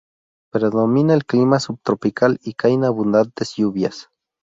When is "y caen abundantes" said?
2.41-3.53